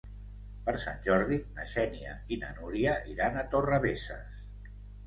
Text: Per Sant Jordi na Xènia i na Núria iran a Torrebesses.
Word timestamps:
Per 0.69 0.73
Sant 0.83 0.97
Jordi 1.09 1.37
na 1.59 1.67
Xènia 1.75 2.17
i 2.37 2.41
na 2.47 2.51
Núria 2.59 2.99
iran 3.15 3.39
a 3.39 3.47
Torrebesses. 3.55 4.47